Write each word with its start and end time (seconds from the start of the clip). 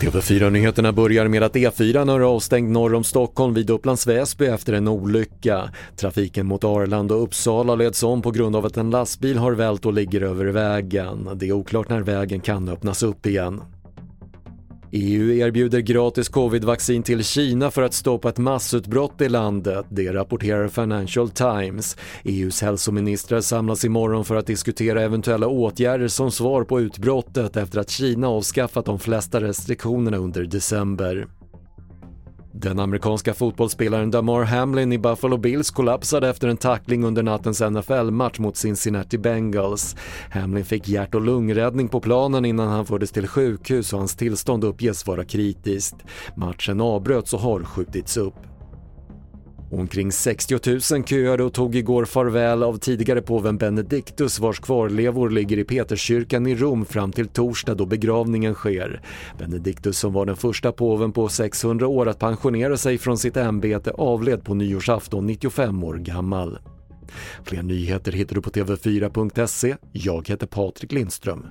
TV4-nyheterna 0.00 0.92
börjar 0.92 1.28
med 1.28 1.42
att 1.42 1.54
E4 1.54 2.14
är 2.16 2.20
avstängd 2.20 2.70
norr 2.70 2.94
om 2.94 3.04
Stockholm 3.04 3.54
vid 3.54 3.70
Upplands 3.70 4.06
Väsby 4.06 4.46
efter 4.46 4.72
en 4.72 4.88
olycka. 4.88 5.70
Trafiken 5.96 6.46
mot 6.46 6.64
Arlanda 6.64 7.14
och 7.14 7.22
Uppsala 7.22 7.74
leds 7.74 8.02
om 8.02 8.22
på 8.22 8.30
grund 8.30 8.56
av 8.56 8.66
att 8.66 8.76
en 8.76 8.90
lastbil 8.90 9.38
har 9.38 9.52
vält 9.52 9.86
och 9.86 9.92
ligger 9.92 10.20
över 10.20 10.44
vägen. 10.44 11.28
Det 11.34 11.48
är 11.48 11.52
oklart 11.52 11.88
när 11.88 12.00
vägen 12.00 12.40
kan 12.40 12.68
öppnas 12.68 13.02
upp 13.02 13.26
igen. 13.26 13.62
EU 14.90 15.32
erbjuder 15.32 15.80
gratis 15.80 16.28
covidvaccin 16.28 17.02
till 17.02 17.24
Kina 17.24 17.70
för 17.70 17.82
att 17.82 17.94
stoppa 17.94 18.28
ett 18.28 18.38
massutbrott 18.38 19.20
i 19.20 19.28
landet, 19.28 19.86
det 19.88 20.12
rapporterar 20.12 20.68
Financial 20.68 21.30
Times. 21.30 21.96
EUs 22.24 22.62
hälsoministrar 22.62 23.40
samlas 23.40 23.84
imorgon 23.84 24.24
för 24.24 24.36
att 24.36 24.46
diskutera 24.46 25.02
eventuella 25.02 25.46
åtgärder 25.46 26.08
som 26.08 26.30
svar 26.30 26.64
på 26.64 26.80
utbrottet 26.80 27.56
efter 27.56 27.80
att 27.80 27.90
Kina 27.90 28.28
avskaffat 28.28 28.84
de 28.84 28.98
flesta 28.98 29.40
restriktionerna 29.40 30.16
under 30.16 30.44
december. 30.44 31.26
Den 32.58 32.78
amerikanska 32.78 33.34
fotbollsspelaren 33.34 34.10
Damar 34.10 34.42
Hamlin 34.42 34.92
i 34.92 34.98
Buffalo 34.98 35.36
Bills 35.36 35.70
kollapsade 35.70 36.28
efter 36.28 36.48
en 36.48 36.56
tackling 36.56 37.04
under 37.04 37.22
nattens 37.22 37.60
NFL-match 37.60 38.38
mot 38.38 38.56
Cincinnati 38.56 39.18
Bengals. 39.18 39.96
Hamlin 40.30 40.64
fick 40.64 40.88
hjärt 40.88 41.14
och 41.14 41.20
lungräddning 41.20 41.88
på 41.88 42.00
planen 42.00 42.44
innan 42.44 42.68
han 42.68 42.86
fördes 42.86 43.12
till 43.12 43.28
sjukhus 43.28 43.92
och 43.92 43.98
hans 43.98 44.16
tillstånd 44.16 44.64
uppges 44.64 45.06
vara 45.06 45.24
kritiskt. 45.24 45.96
Matchen 46.36 46.80
avbröts 46.80 47.34
och 47.34 47.40
har 47.40 47.64
skjutits 47.64 48.16
upp. 48.16 48.55
Omkring 49.70 50.12
60 50.12 50.58
000 50.92 51.04
köade 51.04 51.44
och 51.44 51.52
tog 51.52 51.76
igår 51.76 52.04
farväl 52.04 52.62
av 52.62 52.78
tidigare 52.78 53.22
påven 53.22 53.58
Benediktus 53.58 54.38
vars 54.38 54.60
kvarlevor 54.60 55.30
ligger 55.30 55.58
i 55.58 55.64
Peterskyrkan 55.64 56.46
i 56.46 56.54
Rom 56.54 56.84
fram 56.84 57.12
till 57.12 57.28
torsdag 57.28 57.74
då 57.74 57.86
begravningen 57.86 58.54
sker. 58.54 59.00
Benediktus 59.38 59.98
som 59.98 60.12
var 60.12 60.26
den 60.26 60.36
första 60.36 60.72
påven 60.72 61.12
på 61.12 61.28
600 61.28 61.86
år 61.86 62.08
att 62.08 62.18
pensionera 62.18 62.76
sig 62.76 62.98
från 62.98 63.18
sitt 63.18 63.36
ämbete 63.36 63.90
avled 63.90 64.44
på 64.44 64.54
nyårsafton 64.54 65.26
95 65.26 65.84
år 65.84 65.94
gammal. 65.94 66.58
Fler 67.44 67.62
nyheter 67.62 68.12
hittar 68.12 68.34
du 68.34 68.42
på 68.42 68.50
TV4.se. 68.50 69.76
Jag 69.92 70.28
heter 70.28 70.46
Patrik 70.46 70.92
Lindström. 70.92 71.46